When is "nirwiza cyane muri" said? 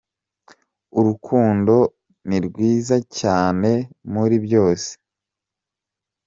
2.27-4.35